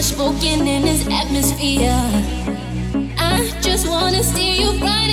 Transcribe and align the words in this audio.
much 0.00 0.12
spoken 0.14 0.66
in 0.66 0.80
this 0.80 1.06
atmosphere. 1.08 1.92
I 3.18 3.52
just 3.60 3.86
wanna 3.86 4.22
see 4.22 4.58
you 4.58 4.78
bright 4.78 5.09